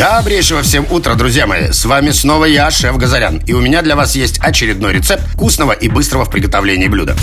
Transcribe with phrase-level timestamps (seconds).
[0.00, 1.72] Добрейшего всем утра, друзья мои!
[1.72, 3.36] С вами снова я, шеф Газарян.
[3.46, 7.14] И у меня для вас есть очередной рецепт вкусного и быстрого в приготовлении блюда.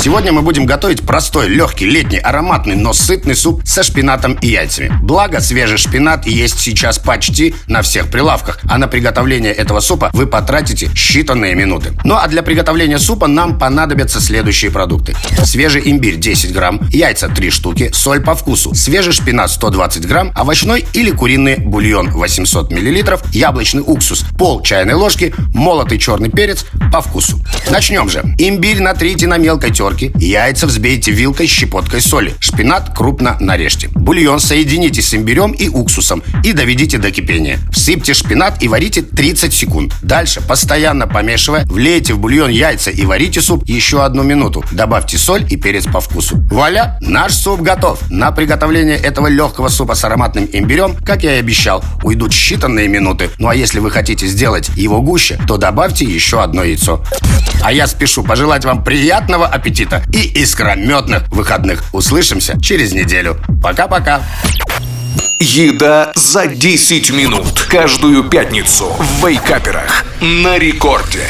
[0.00, 4.92] Сегодня мы будем готовить простой, легкий, летний, ароматный, но сытный суп со шпинатом и яйцами.
[5.00, 10.26] Благо, свежий шпинат есть сейчас почти на всех прилавках, а на приготовление этого супа вы
[10.26, 11.92] потратите считанные минуты.
[12.02, 15.14] Ну а для приготовления супа нам понадобятся следующие продукты.
[15.44, 20.84] Свежий имбирь 10 грамм, яйца 3 штуки, соль по вкусу, свежий шпинат 120 грамм, овощной
[20.94, 27.38] или куриный бульон 800 мл, яблочный уксус, пол чайной ложки, молотый черный перец по вкусу.
[27.70, 28.24] Начнем же.
[28.38, 33.88] Имбирь натрите на мелкой терке, яйца взбейте вилкой с щепоткой соли, шпинат крупно нарежьте.
[33.88, 37.58] Бульон соедините с имбирем и уксусом и доведите до кипения.
[37.70, 39.92] Всыпьте шпинат и варите 30 секунд.
[40.02, 44.64] Дальше, постоянно помешивая, влейте в бульон яйца и варите суп еще одну минуту.
[44.72, 46.38] Добавьте соль и перец по вкусу.
[46.50, 46.96] Вуаля!
[47.02, 48.00] Наш суп готов.
[48.10, 51.84] На приготовление этого легкого супа с ароматным имбирем, как я и обещал,
[52.14, 53.30] уйдут считанные минуты.
[53.38, 57.02] Ну а если вы хотите сделать его гуще, то добавьте еще одно яйцо.
[57.62, 61.82] А я спешу пожелать вам приятного аппетита и искрометных выходных.
[61.92, 63.36] Услышимся через неделю.
[63.62, 64.22] Пока-пока.
[65.40, 71.26] Еда за 10 минут Каждую пятницу в Вейкаперах На рекорде